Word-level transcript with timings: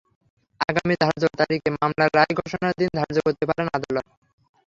আগামী 0.69 0.95
ধার্য 1.01 1.23
তারিখে 1.39 1.69
মামলার 1.75 2.09
রায় 2.17 2.33
ঘোষণার 2.39 2.73
দিন 2.79 2.89
ধার্য 2.97 3.15
করতে 3.25 3.43
পারেন 3.49 3.67
আদালত। 3.71 4.05